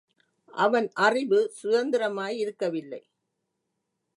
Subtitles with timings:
[0.53, 3.01] அவன் அறிவு சுதந்திரமா யிருக்கவில்லை.